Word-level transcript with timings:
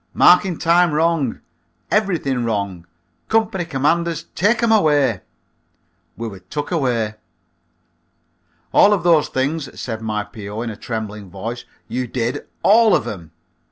Marking 0.15 0.57
time 0.57 0.93
wrong. 0.95 1.41
Everything 1.91 2.43
wrong! 2.43 2.87
Company 3.29 3.65
commanders, 3.65 4.23
take 4.33 4.63
'em 4.63 4.71
away." 4.71 5.21
We 6.17 6.27
were 6.27 6.39
took. 6.39 6.71
"All 6.71 6.89
of 8.93 9.03
those 9.03 9.27
things," 9.27 9.79
said 9.79 10.01
my 10.01 10.23
P.O. 10.23 10.63
in 10.63 10.71
a 10.71 10.75
trembling 10.75 11.29
voice, 11.29 11.65
"you 11.87 12.07
did. 12.07 12.47
All 12.63 12.95
of 12.95 13.07
'em. 13.07 13.29